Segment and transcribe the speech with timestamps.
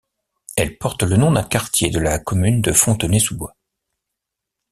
[0.57, 3.55] Elle porte le nom d'un quartier de la commune de Fontenay-sous-Bois.